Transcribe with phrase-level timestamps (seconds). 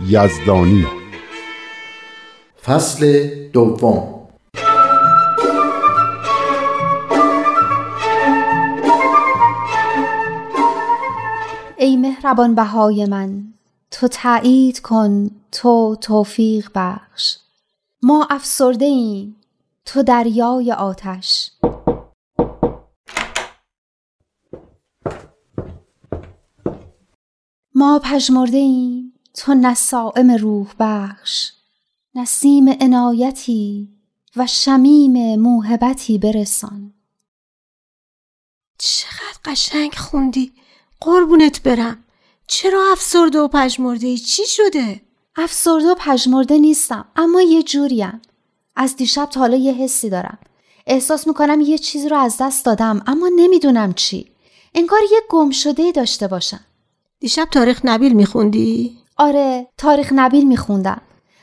[0.00, 0.86] یزدانی.
[2.64, 4.28] فصل دوم.
[11.78, 13.44] ای مهربان بهای من
[13.90, 17.36] تو تایید کن تو توفیق بخش.
[18.02, 19.36] ما افسرده ایم
[19.84, 21.50] تو دریای آتش.
[27.74, 31.52] ما پژمرده ایم تو نسائم روح بخش
[32.14, 33.88] نسیم عنایتی
[34.36, 36.92] و شمیم موهبتی برسان.
[38.78, 40.52] چقدر قشنگ خوندی
[41.00, 42.04] قربونت برم.
[42.46, 45.00] چرا افسرده و پژمرده ای؟ چی شده؟
[45.36, 48.22] افسرده و پژمرده نیستم اما یه جوریم.
[48.76, 50.38] از دیشب تا حالا یه حسی دارم.
[50.86, 54.30] احساس می‌کنم یه چیزی رو از دست دادم اما نمی‌دونم چی.
[54.74, 56.60] انگار یه گم شده داشته باشم.
[57.20, 61.00] دیشب تاریخ نبیل میخوندی؟ آره تاریخ نبیل میخوندم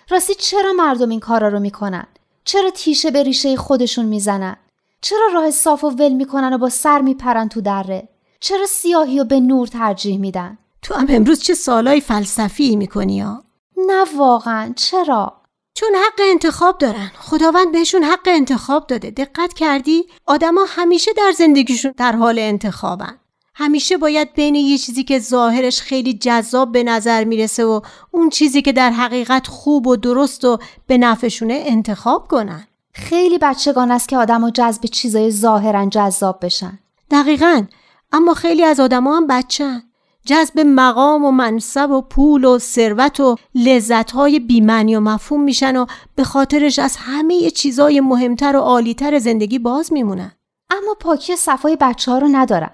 [0.10, 2.08] راستی چرا مردم این کارا رو می‌کنن؟
[2.44, 4.56] چرا تیشه به ریشه خودشون می‌زنن؟
[5.02, 8.08] چرا راه صاف و ول می‌کنن و با سر میپرن تو دره؟
[8.40, 13.44] چرا سیاهی و به نور ترجیح میدن؟ تو هم امروز چه سالای فلسفی می‌کنی ها؟
[13.78, 15.42] نه واقعا چرا؟
[15.74, 21.94] چون حق انتخاب دارن خداوند بهشون حق انتخاب داده دقت کردی آدما همیشه در زندگیشون
[21.98, 23.18] در حال انتخابن
[23.54, 27.82] همیشه باید بین یه چیزی که ظاهرش خیلی جذاب به نظر می‌رسه و
[28.12, 30.58] اون چیزی که در حقیقت خوب و درست و
[30.88, 32.68] به نفعشونه انتخاب کنن.
[32.94, 36.80] خیلی بچگان است که آدما جذب چیزای ظاهرا جذاب بشن.
[37.12, 37.66] دقیقا.
[38.12, 39.84] اما خیلی از آدما هم بچن
[40.26, 45.86] جذب مقام و منصب و پول و ثروت و لذتهای بیمنی و مفهوم میشن و
[46.16, 50.32] به خاطرش از همه چیزای مهمتر و عالیتر زندگی باز میمونن.
[50.70, 52.70] اما پاکی صفای بچه ها رو ندارن.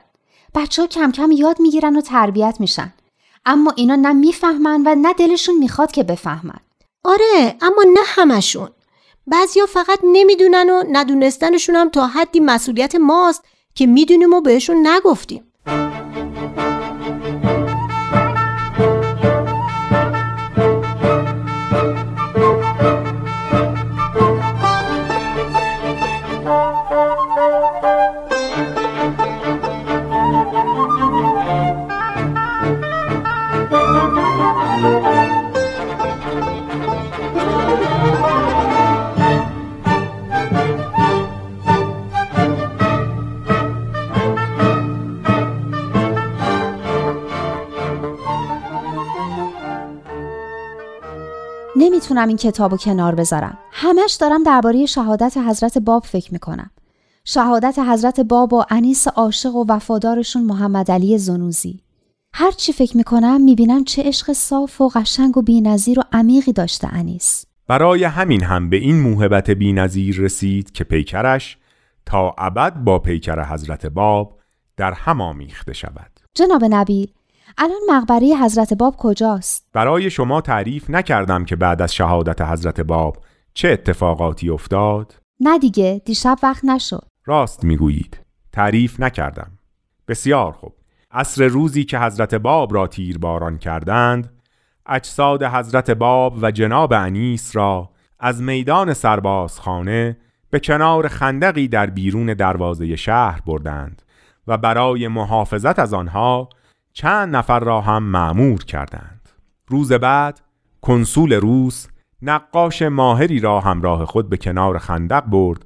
[0.56, 2.94] بچه ها کم کم یاد می‌گیرن و تربیت میشن.
[3.46, 6.59] اما اینا نه می‌فهمن و نه دلشون می‌خواد که بفهمن.
[7.03, 8.69] آره اما نه همشون.
[9.28, 15.44] بعضیا فقط نمی‌دونن و ندونستنشون هم تا حدی مسئولیت ماست که می‌دونیم و بهشون نگفتیم.
[52.17, 53.57] نمی‌تونم این کتاب رو کنار بذارم.
[53.72, 56.72] همش دارم درباره شهادت حضرت باب فکر می‌کنم.
[57.25, 61.79] شهادت حضرت باب و انیس عاشق و وفادارشون محمد علی زنوزی.
[62.33, 66.88] هر چی فکر می‌کنم می‌بینم چه عشق صاف و قشنگ و بینظیر و عمیقی داشته
[66.91, 67.45] انیس.
[67.67, 71.57] برای همین هم به این موهبت بینظیر رسید که پیکرش
[72.05, 74.39] تا ابد با پیکر حضرت باب
[74.78, 76.11] در هم آمیخته شود.
[76.34, 77.11] جناب نبیل
[77.58, 83.17] الان مقبره حضرت باب کجاست؟ برای شما تعریف نکردم که بعد از شهادت حضرت باب
[83.53, 87.05] چه اتفاقاتی افتاد؟ نه دیگه دیشب وقت نشد.
[87.26, 88.20] راست می‌گویید.
[88.52, 89.52] تعریف نکردم.
[90.08, 90.73] بسیار خوب.
[91.11, 94.34] عصر روزی که حضرت باب را تیرباران کردند،
[94.85, 97.90] اجساد حضرت باب و جناب انیس را
[98.20, 100.17] از میدان سربازخانه
[100.50, 104.02] به کنار خندقی در بیرون دروازه شهر بردند
[104.47, 106.50] و برای محافظت از آنها
[106.99, 109.29] چند نفر را هم معمور کردند.
[109.67, 110.41] روز بعد
[110.82, 111.88] کنسول روس
[112.22, 115.66] نقاش ماهری را همراه خود به کنار خندق برد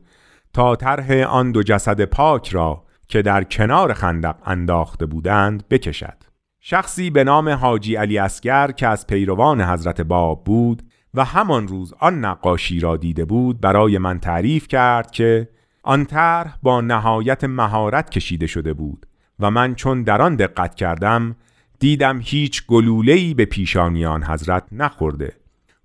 [0.53, 6.17] تا طرح آن دو جسد پاک را که در کنار خندق انداخته بودند بکشد.
[6.59, 11.93] شخصی به نام حاجی علی اسگر که از پیروان حضرت باب بود و همان روز
[11.99, 15.49] آن نقاشی را دیده بود برای من تعریف کرد که
[15.83, 19.05] آن طرح با نهایت مهارت کشیده شده بود.
[19.41, 21.35] و من چون در آن دقت کردم
[21.79, 25.35] دیدم هیچ گلوله‌ای به پیشانیان حضرت نخورده.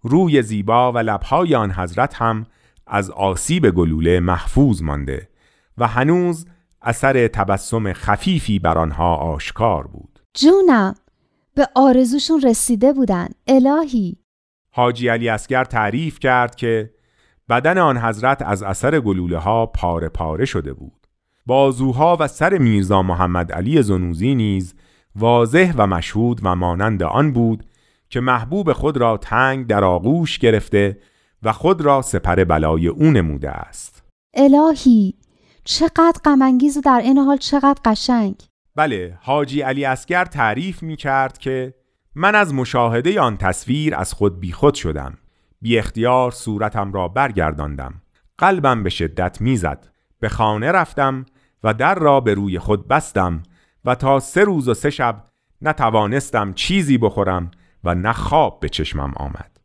[0.03, 2.47] روی زیبا و لبهای آن حضرت هم
[2.87, 5.29] از آسیب گلوله محفوظ مانده
[5.79, 6.47] و هنوز
[6.83, 10.21] اثر تبسم خفیفی بر آنها آشکار بود.
[10.35, 10.95] جونم
[11.55, 14.17] به آرزوشون رسیده بودن الهی.
[14.71, 16.91] حاجی علی اسگر تعریف کرد که
[17.49, 21.06] بدن آن حضرت از اثر گلوله ها پاره پاره شده بود.
[21.47, 24.75] بازوها و سر میرزا محمد علی زنوزی نیز
[25.17, 27.67] واضح و مشهود و مانند آن بود
[28.09, 30.99] که محبوب خود را تنگ در آغوش گرفته
[31.43, 34.03] و خود را سپر بلای او نموده است.
[34.35, 35.15] الهی
[35.65, 38.35] چقدر غمانگیز و در این حال چقدر قشنگ.
[38.77, 41.75] بله حاجی علی اسگر تعریف می کرد که
[42.15, 45.19] من از مشاهده آن تصویر از خود بیخود شدم.
[45.63, 47.95] بی اختیار صورتم را برگرداندم.
[48.39, 49.89] قلبم به شدت می‌زد.
[50.21, 51.27] به خانه رفتم
[51.65, 53.43] و در را به روی خود بستم
[53.85, 55.25] و تا سه روز و سه شب
[55.63, 57.51] نتوانستم چیزی بخورم
[57.85, 59.57] و نه خواب به چشمم آمد.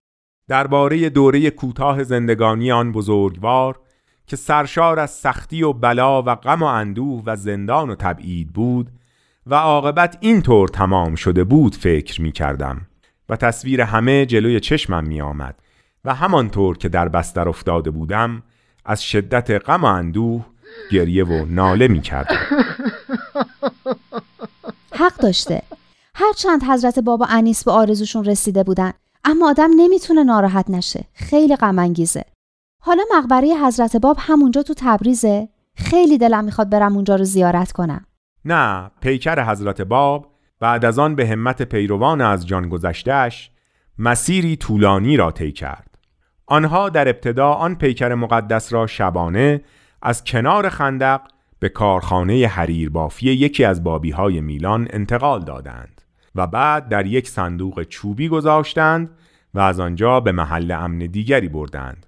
[0.48, 3.80] درباره دوره کوتاه زندگانی آن بزرگوار
[4.28, 8.92] که سرشار از سختی و بلا و غم و اندوه و زندان و تبعید بود
[9.48, 12.82] و عاقبت اینطور تمام شده بود فکر می کردم
[13.30, 15.60] و تصویر همه جلوی چشمم می آمد
[16.06, 18.44] و همانطور که در بستر افتاده بودم
[18.86, 20.46] از شدت غم و اندوه
[20.92, 22.66] گریه و ناله می کردم
[24.94, 25.62] حق داشته.
[26.16, 28.94] هرچند حضرت بابا انیس به آرزوشون رسیده بودن
[29.26, 31.06] اما آدم نمی‌تونه ناراحت نشه.
[31.14, 31.94] خیلی غم
[32.84, 35.50] حالا مقبره حضرت باب همونجا تو تبریزه.
[35.76, 38.06] خیلی دلم می‌خواد برم اونجا رو زیارت کنم.
[38.46, 43.52] نه پیکر حضرت باب بعد از آن به همت پیروان از جان گذشتهش
[43.98, 45.98] مسیری طولانی را طی کرد.
[46.46, 49.62] آنها در ابتدا آن پیکر مقدس را شبانه
[50.02, 51.22] از کنار خندق
[51.60, 56.02] به کارخانه حریر بافی یکی از بابی های میلان انتقال دادند
[56.36, 59.10] و بعد در یک صندوق چوبی گذاشتند
[59.54, 62.06] و از آنجا به محل امن دیگری بردند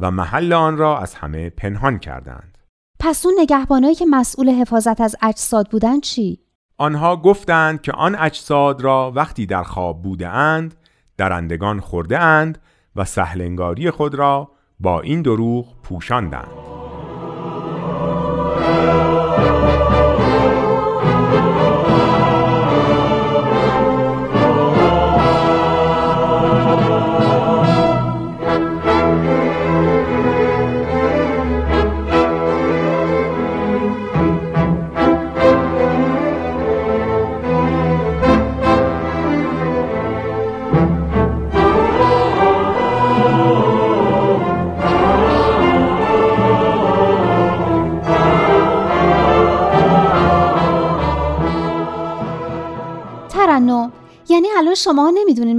[0.00, 2.58] و محل آن را از همه پنهان کردند.
[3.00, 6.38] پس اون نگهبانایی که مسئول حفاظت از اجساد بودند چی؟
[6.78, 10.74] آنها گفتند که آن اجساد را وقتی در خواب بوده اند
[11.16, 12.58] درندگان خورده اند
[12.96, 14.50] و سهلنگاری خود را
[14.80, 16.85] با این دروغ پوشاندند.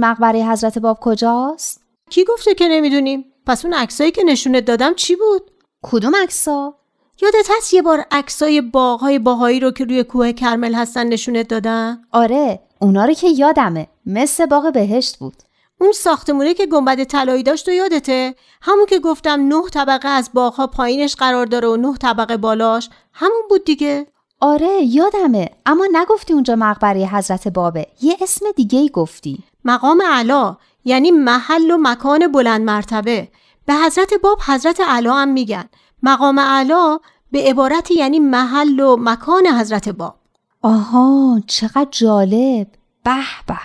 [0.08, 5.16] مقبره حضرت باب کجاست؟ کی گفته که نمی‌دونیم؟ پس اون عکسایی که نشونت دادم چی
[5.16, 5.50] بود؟
[5.82, 6.74] کدوم عکسا؟
[7.22, 12.00] یادت هست یه بار عکسای باغهای باهایی رو که روی کوه کرمل هستن نشونت دادم؟
[12.12, 13.86] آره، اونا رو که یادمه.
[14.06, 15.34] مثل باغ بهشت بود.
[15.80, 20.66] اون ساختمونه که گنبد طلایی داشت و یادته همون که گفتم نه طبقه از باغها
[20.66, 24.06] پایینش قرار داره و نه طبقه بالاش همون بود دیگه
[24.40, 30.56] آره یادمه اما نگفتی اونجا مقبره حضرت بابه یه اسم دیگه ای گفتی مقام علا
[30.84, 33.28] یعنی محل و مکان بلند مرتبه.
[33.66, 35.64] به حضرت باب حضرت علا هم میگن.
[36.02, 36.98] مقام علا
[37.32, 40.16] به عبارتی یعنی محل و مکان حضرت باب.
[40.62, 42.66] آها چقدر جالب.
[43.04, 43.58] به به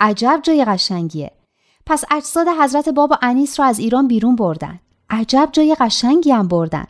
[0.00, 1.30] عجب جای قشنگیه.
[1.86, 4.80] پس اجساد حضرت باب و انیس رو از ایران بیرون بردن.
[5.10, 6.86] عجب جای قشنگی هم بردن.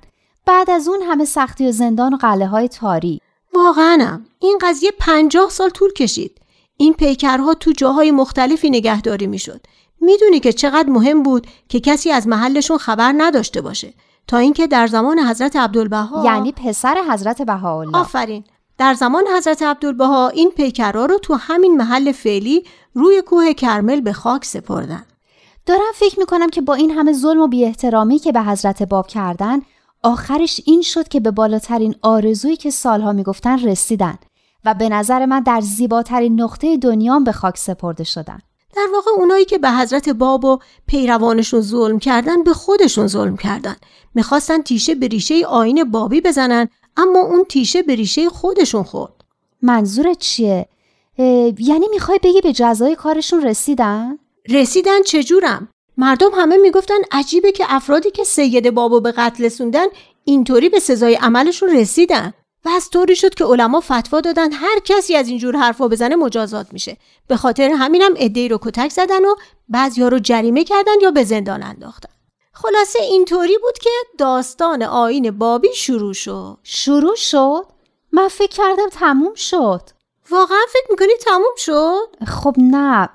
[0.46, 3.20] بعد از اون همه سختی و زندان و قله های تاری
[3.54, 6.40] واقعا این قضیه پنجاه سال طول کشید.
[6.76, 9.60] این پیکرها تو جاهای مختلفی نگهداری می‌شد.
[10.00, 13.94] می‌دونی که چقدر مهم بود که کسی از محلشون خبر نداشته باشه.
[14.26, 17.98] تا اینکه در زمان حضرت عبدالبها یعنی پسر حضرت بهاءالله.
[17.98, 18.44] آفرین.
[18.78, 22.64] در زمان حضرت عبدالبها این پیکرها رو تو همین محل فعلی
[22.94, 25.06] روی کوه کرمل به خاک سپردن.
[25.66, 29.06] دارم فکر می‌کنم که با این همه ظلم و بی احترامی که به حضرت باب
[29.06, 29.62] کردن
[30.02, 34.18] آخرش این شد که به بالاترین آرزویی که سالها می‌گفتن رسیدن.
[34.64, 38.38] و به نظر من در زیباترین نقطه دنیا به خاک سپرده شدن.
[38.76, 43.76] در واقع اونایی که به حضرت باب و پیروانشون ظلم کردن به خودشون ظلم کردن.
[44.14, 49.12] می‌خواستن تیشه به ریشه آین بابی بزنن اما اون تیشه به ریشه خودشون خورد.
[49.62, 50.68] منظورت چیه؟
[51.58, 54.18] یعنی می‌خوای بگی به جزای کارشون رسیدن؟
[54.48, 59.86] رسیدن چجورم؟ مردم همه می‌گفتن عجیبه که افرادی که سید بابو به قتل رسوندن
[60.24, 62.32] اینطوری به سزای عملشون رسیدن
[62.64, 66.66] و از طوری شد که علما فتوا دادن هر کسی از اینجور حرفا بزنه مجازات
[66.72, 66.96] میشه.
[67.26, 69.34] به خاطر همینم عدهای رو کتک زدن و
[69.68, 72.08] بعضیا رو جریمه کردن یا به زندان انداختن.
[72.52, 76.58] خلاصه اینطوری بود که داستان آین بابی شروع شد.
[76.62, 77.66] شروع شد؟
[78.12, 79.80] من فکر کردم تموم شد.
[80.30, 83.08] واقعا فکر می‌کنی تموم شد؟ خب نه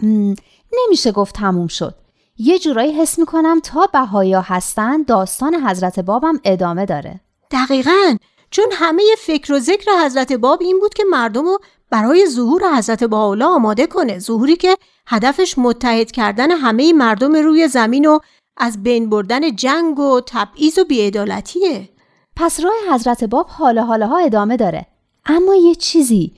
[0.86, 1.96] نمیشه گفت تموم شد.
[2.38, 7.20] یه جورایی حس می‌کنم تا بهایا هستن داستان حضرت بابم ادامه داره.
[7.52, 8.18] دقیقا.
[8.52, 13.04] چون همه فکر و ذکر حضرت باب این بود که مردم رو برای ظهور حضرت
[13.04, 14.78] باولا آماده کنه ظهوری که
[15.08, 18.20] هدفش متحد کردن همه مردم روی زمین و
[18.58, 21.90] از بین بردن جنگ و تبعیض و بیعدالتیه
[22.36, 24.86] پس راه حضرت باب حالا حالا ها ادامه داره
[25.26, 26.34] اما یه چیزی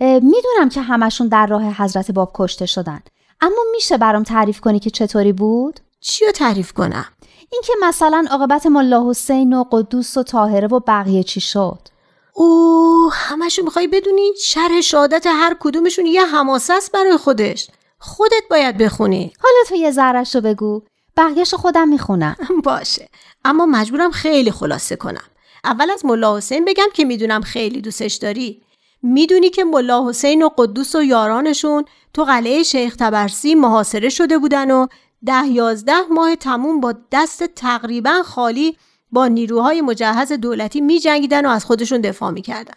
[0.00, 3.00] می‌دونم که همشون در راه حضرت باب کشته شدن
[3.40, 7.06] اما میشه برام تعریف کنی که چطوری بود؟ چی رو تعریف کنم؟
[7.52, 11.78] اینکه مثلا عاقبت ملا حسین و قدوس و طاهره و بقیه چی شد؟
[12.34, 17.68] اوه همشون می‌خوای بدونی شرح شهادت هر کدومشون یه حماسه است برای خودش.
[17.98, 19.32] خودت باید بخونی.
[19.42, 20.82] حالا تو یه ذرش رو بگو.
[21.16, 22.36] بقیهش خودم می‌خونم.
[22.64, 23.08] باشه.
[23.44, 25.24] اما مجبورم خیلی خلاصه کنم.
[25.64, 28.62] اول از ملا حسین بگم که می‌دونم خیلی دوستش داری.
[29.02, 34.70] می‌دونی که ملا حسین و قدوس و یارانشون تو قلعه شیخ تبرسی محاصره شده بودن
[34.70, 34.86] و
[35.26, 38.76] ده یازده ماه تموم با دست تقریبا خالی
[39.12, 42.74] با نیروهای مجهز دولتی می جنگیدن و از خودشون دفاع می کردن.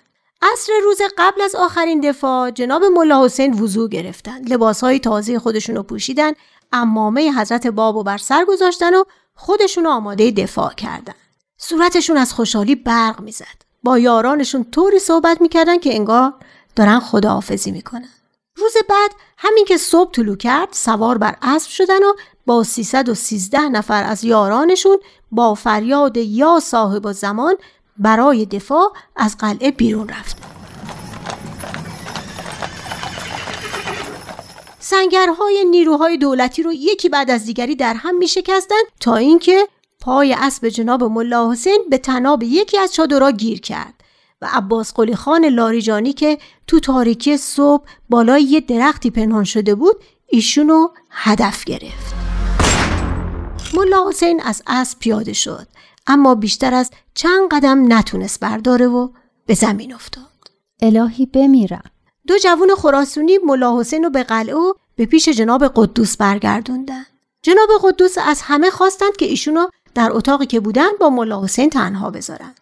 [0.53, 4.41] عصر روز قبل از آخرین دفاع جناب ملا حسین وضوع گرفتن.
[4.41, 6.31] لباسهای تازه خودشون رو پوشیدن
[6.71, 9.03] امامه حضرت بابو بر سر گذاشتن و
[9.35, 11.13] خودشون آماده دفاع کردن.
[11.57, 13.63] صورتشون از خوشحالی برق می‌زد.
[13.83, 16.33] با یارانشون طوری صحبت می‌کردن که انگار
[16.75, 18.09] دارن خداحافظی می‌کنن.
[18.55, 22.13] روز بعد همین که صبح طلو کرد سوار بر اسب شدن و
[22.45, 24.97] با 313 نفر از یارانشون
[25.31, 27.55] با فریاد یا صاحب زمان
[27.97, 30.37] برای دفاع از قلعه بیرون رفت.
[34.79, 39.67] سنگرهای نیروهای دولتی رو یکی بعد از دیگری در هم می شکستن تا اینکه
[40.01, 43.93] پای اسب جناب ملا حسین به تناب یکی از چادرها گیر کرد
[44.41, 49.95] و عباس قلی خان لاریجانی که تو تاریکی صبح بالای یه درختی پنهان شده بود
[50.27, 52.12] ایشونو هدف گرفت.
[53.73, 55.67] ملا حسین از اسب پیاده شد
[56.07, 59.09] اما بیشتر از چند قدم نتونست برداره و
[59.45, 60.23] به زمین افتاد.
[60.81, 61.83] الهی بمیرم.
[62.27, 67.05] دو جوون خراسونی ملا حسین رو به قلعه و به پیش جناب قدوس برگردوندن.
[67.41, 72.09] جناب قدوس از همه خواستند که ایشونو در اتاقی که بودن با ملا حسین تنها
[72.09, 72.55] بذارن.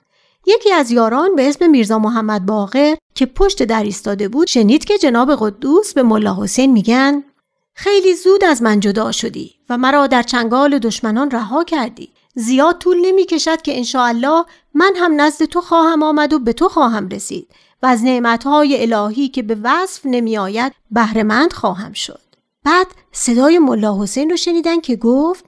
[0.47, 4.97] یکی از یاران به اسم میرزا محمد باقر که پشت در ایستاده بود شنید که
[4.97, 7.23] جناب قدوس به ملا حسین میگن
[7.73, 12.97] خیلی زود از من جدا شدی و مرا در چنگال دشمنان رها کردی زیاد طول
[13.05, 17.47] نمی کشد که انشاءالله من هم نزد تو خواهم آمد و به تو خواهم رسید
[17.83, 22.21] و از نعمتهای الهی که به وصف نمی آید بهرهمند خواهم شد
[22.65, 25.45] بعد صدای ملا حسین رو شنیدن که گفت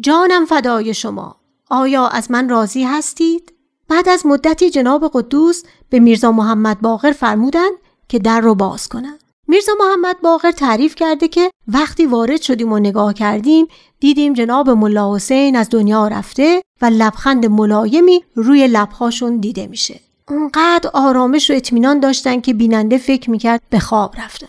[0.00, 1.36] جانم فدای شما
[1.70, 3.52] آیا از من راضی هستید؟
[3.88, 7.72] بعد از مدتی جناب قدوس به میرزا محمد باقر فرمودند
[8.08, 9.25] که در رو باز کنند.
[9.48, 13.66] میرزا محمد باقر تعریف کرده که وقتی وارد شدیم و نگاه کردیم
[14.00, 20.00] دیدیم جناب ملا حسین از دنیا رفته و لبخند ملایمی روی لبهاشون دیده میشه.
[20.28, 24.48] اونقدر آرامش و اطمینان داشتن که بیننده فکر می‌کرد به خواب رفتن.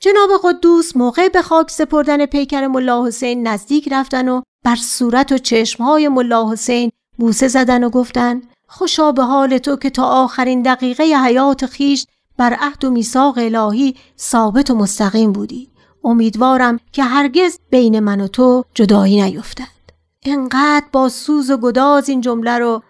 [0.00, 5.38] جناب قدوس موقع به خاک سپردن پیکر ملا حسین نزدیک رفتن و بر صورت و
[5.38, 11.04] چشمهای ملا حسین بوسه زدن و گفتن خوشا به حال تو که تا آخرین دقیقه
[11.04, 15.70] حیات خیش بر عهد و میثاق الهی ثابت و مستقیم بودی.
[16.04, 19.74] امیدوارم که هرگز بین من و تو جدایی نیفتد.
[20.22, 22.82] انقدر با سوز و گداز این جمله رو.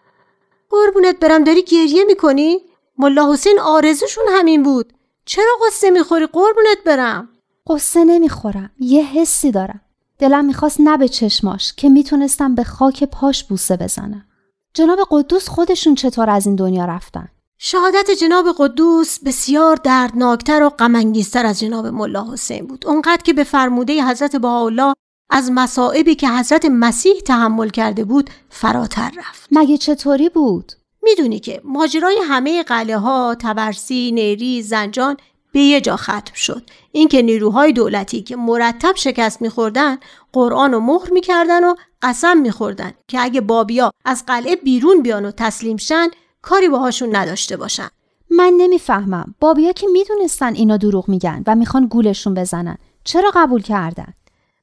[0.71, 2.59] قربونت برم داری گریه می‌کنی؟
[2.99, 4.93] ملا حسین آرزوشون همین بود.
[5.25, 7.29] چرا قصه می‌خوری؟ قربونت برم؟
[7.67, 8.71] قصه نمی‌خورم.
[8.79, 9.81] یه حسی دارم.
[10.19, 14.27] دلم می‌خواست نه به چشماش که می‌تونستم به خاک پاش بوسه بزنم.
[14.75, 17.29] جناب قدوس خودشون چطور از این دنیا رفتن؟
[17.67, 22.87] شهادت جناب قدوس بسیار دردناکتر و غمانگیزتر از جناب ملا حسین بود.
[22.87, 24.95] اونقدر که به فرموده حضرت بهاءالله
[25.31, 29.49] از مصائبی که حضرت مسیح تحمل کرده بود فراتر رفت.
[29.53, 35.17] مگه چطوری بود؟ می‌دونی که ماجرای همه قلعه ها تبرسی نیری زنجان
[35.53, 36.63] به یه جا ختم شد.
[36.93, 39.99] اینکه نیروهای دولتی که مرتب شکست میخوردن
[40.33, 45.31] قرآن رو مهر می‌کردن و قسم میخوردن که اگه بابیا از قلعه بیرون بیان و
[45.31, 46.07] تسلیم شن
[46.45, 47.89] کاری باهاشون نداشته باشن.
[48.31, 49.35] من نمی‌فهمم.
[49.41, 52.79] بابیا که می‌دونستن اینا دروغ میگن و می‌خوان گولشون بزنن.
[53.05, 54.15] چرا قبول کردن؟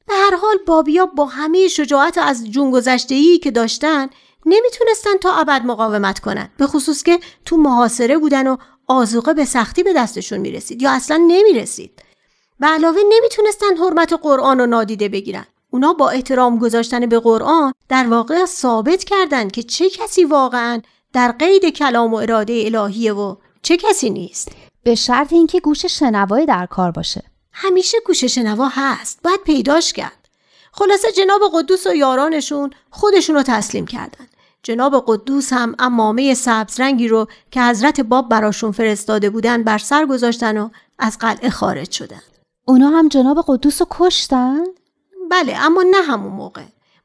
[0.08, 4.10] به هر حال بابیا با همه شجاعت از جون گذشته که داشتن
[4.46, 6.50] نمی‌تونستن تا ابد مقاومت کنن.
[6.58, 8.58] به خصوص که تو محاصره بودن و
[8.88, 11.92] آزوقه به سختی به دستشون می‌رسید یا اصلا نمی‌رسید.
[12.60, 15.46] به علاوه نمی‌تونستن حرمت قرآن رو نادیده بگیرن.
[15.70, 20.82] اونا با احترام گذاشتن به قرآن در واقع ثابت کردند که چه کسی واقعا
[21.14, 24.52] در قید کلام و اراده الهیه و چه کسی نیست؟
[24.84, 27.24] به شرط اینکه گوش شنوای در کار باشه.
[27.52, 30.30] همیشه گوش شنوا هست باید پیداش کرد.
[30.72, 34.28] خلاصه جناب قدوس و یارانشون خودشون رو تسلیم کردن.
[34.64, 40.06] جناب قدوس هم امامه سبز رنگی رو که حضرت باب براشون فرستاده بودن بر سر
[40.06, 42.22] گذاشتن و از قلعه خارج شدن.
[42.66, 44.64] اونا هم جناب قدوس رو کشتن؟
[45.32, 46.64] بله اما نه همون موقع.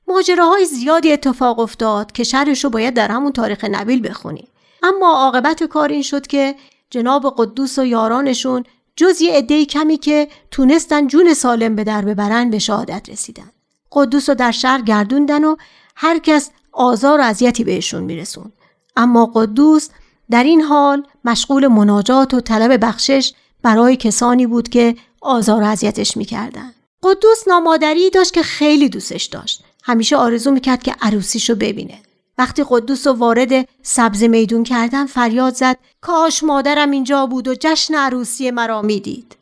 [0.08, 4.48] ماجراهای زیادی اتفاق افتاد که شرش رو باید در همون تاریخ نبیل بخونی.
[4.82, 6.54] اما عاقبت کار این شد که
[6.90, 8.64] جناب قدوس و یارانشون
[8.96, 13.50] جز یه عده کمی که تونستن جون سالم به در ببرن به شهادت رسیدن.
[13.92, 15.56] قدوس رو در شهر گردوندن و
[15.96, 18.52] هر کس آزار و اذیتی بهشون میرسون
[18.96, 19.88] اما قدوس
[20.30, 23.32] در این حال مشغول مناجات و طلب بخشش
[23.62, 26.72] برای کسانی بود که آزار و اذیتش می‌کردن.
[27.02, 29.64] قدوس نامادری داشت که خیلی دوستش داشت.
[29.86, 31.98] همیشه آرزو می‌کرد که عروسیشو ببینه.
[32.38, 37.94] وقتی قدوس رو وارد سبز میدون کردن فریاد زد کاش مادرم اینجا بود و جشن
[37.94, 39.36] عروسی مرا می‌دید.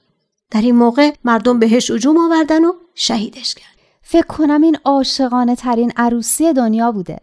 [0.50, 3.74] در این موقع مردم بهش اجوم آوردن و شهیدش کرد.
[4.02, 7.20] فکر کنم این عاشقانه ترین عروسی دنیا بوده.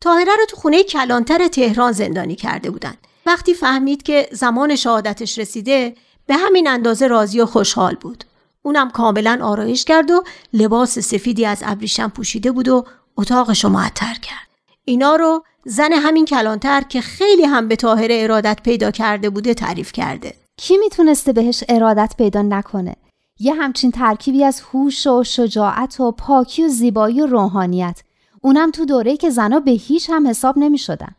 [0.00, 2.94] تاهره رو تو خونه کلانتر تهران زندانی کرده بودن.
[3.26, 5.94] وقتی فهمید که زمان شهادتش رسیده
[6.26, 8.24] به همین اندازه راضی و خوشحال بود.
[8.62, 12.84] اونم کاملا آرایش کرد و لباس سفیدی از ابریشم پوشیده بود و
[13.16, 14.48] اتاقش رو معطر کرد
[14.84, 19.92] اینا رو زن همین کلانتر که خیلی هم به تاهره ارادت پیدا کرده بوده تعریف
[19.92, 22.96] کرده کی می‌تونسته بهش ارادت پیدا نکنه
[23.38, 28.02] یه همچین ترکیبی از هوش و شجاعت و پاکی و زیبایی و روحانیت
[28.42, 31.14] اونم تو دوره‌ای که زنا به هیچ هم حساب نمی شدن.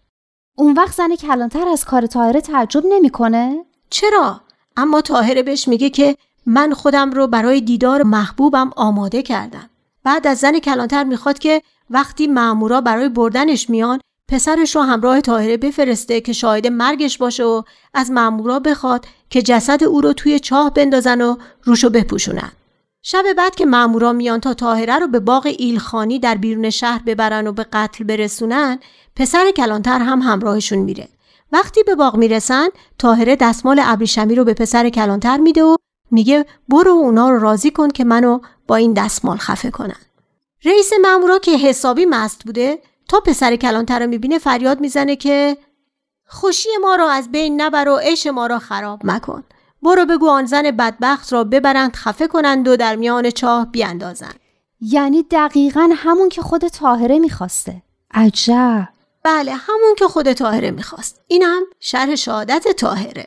[0.58, 4.42] اون وقت زن کلانتر از کار تاهره تعجب نمی‌کنه؟ چرا؟
[4.78, 9.70] اما تاهره بهش میگه که من خودم رو برای دیدار محبوبم آماده کردم.
[10.04, 15.58] بعد از زن کلانتر می‌خواد که وقتی مامورا برای بردنش میان پسرش رو همراه تاهره
[15.58, 17.62] بفرسته که شاهد مرگش باشه و
[17.94, 22.52] از مامورا بخواد که جسد او رو توی چاه بندازن و روشو بپوشونن.
[23.04, 27.48] شب بعد که مامورا میان تا تاهره رو به باغ ایلخانی در بیرون شهر ببرن
[27.48, 28.80] و به قتل برسونن
[29.16, 31.08] پسر کلانتر هم همراهشون میره
[31.52, 35.76] وقتی به باغ می‌رسن تاهره دستمال ابریشمی رو به پسر کلانتر میده و
[36.12, 40.00] میگه برو اونا رو راضی کن که منو با این دستمال خفه کنن.
[40.66, 45.58] رئیس مامورا که حسابی مست بوده تا پسر کلانتر رو می‌بینه فریاد می‌زنه که
[46.28, 49.44] خوشی ما رو از بین نبر و عش ما را خراب مکن.
[49.84, 54.40] برو بگو آن زن بدبخت را ببرند خفه کنند و در میان چاه بیاندازند.
[54.82, 57.82] یعنی دقیقا همون که خود تاهره می‌خواسته.
[58.14, 58.88] عجب.
[59.24, 61.22] بله همون که خود تاهره می‌خواست.
[61.28, 63.26] این هم شرح شهادت تاهره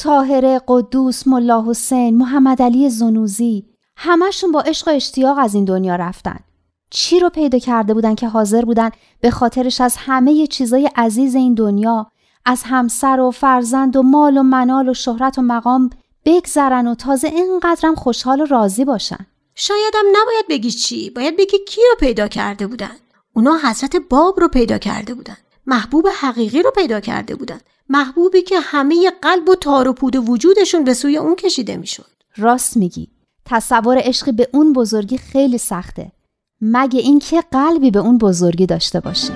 [0.00, 5.96] تاهره قدوس ملا حسین محمد علی زنوزی همشون با عشق و اشتیاق از این دنیا
[5.96, 6.38] رفتن.
[6.90, 11.54] چی رو پیدا کرده بودن که حاضر بودن به خاطرش از همه چیزای عزیز این
[11.54, 12.06] دنیا
[12.44, 15.90] از همسر و فرزند و مال و منال و شهرت و مقام
[16.24, 21.80] بگذرن و تازه اینقدرم خوشحال و راضی باشن؟ شایدم نباید بگی چی باید بگی کی
[21.90, 22.96] رو پیدا کرده بودن.
[23.32, 25.36] اونا حضرت باب رو پیدا کرده بودن.
[25.66, 27.60] محبوب حقیقی رو پیدا کرده بودن.
[27.92, 32.10] محبوبی که همه قلب و تار و پود وجودشون به سوی اون کشیده می‌شد.
[32.36, 33.08] راست میگی.
[33.44, 36.12] تصور عشقی به اون بزرگی خیلی سخته.
[36.60, 39.32] مگه اینکه قلبی به اون بزرگی داشته باشی؟